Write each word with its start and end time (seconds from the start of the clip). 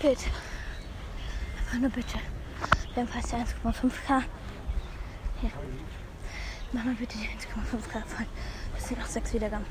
Bitte. 0.00 0.30
Einfach 1.58 1.78
nur 1.80 1.90
bitte. 1.90 2.18
Wir 2.94 3.02
haben 3.02 3.08
fast 3.08 3.32
die 3.32 3.36
1,5k. 3.36 4.22
Hier. 5.40 5.50
Mach 6.72 6.84
mal 6.84 6.94
bitte 6.94 7.18
die 7.18 7.24
1,5k 7.24 8.04
voll. 8.06 8.26
Das 8.76 8.86
sind 8.88 9.00
noch 9.00 9.06
sechs 9.06 9.32
Wiedergaben. 9.34 9.66